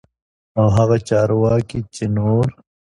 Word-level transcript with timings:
او 0.59 0.65
هغه 0.77 0.97
چارواکي 1.09 1.79
چې 1.93 2.03
نور 2.15 2.47